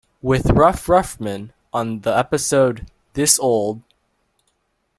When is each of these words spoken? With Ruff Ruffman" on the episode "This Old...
With 0.23 0.47
Ruff 0.49 0.87
Ruffman" 0.87 1.51
on 1.71 1.99
the 2.01 2.09
episode 2.17 2.89
"This 3.13 3.37
Old... 3.37 3.83